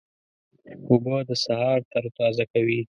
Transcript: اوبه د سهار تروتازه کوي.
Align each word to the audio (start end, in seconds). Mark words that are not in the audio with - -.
اوبه 0.89 1.15
د 1.29 1.31
سهار 1.43 1.79
تروتازه 1.91 2.43
کوي. 2.51 2.79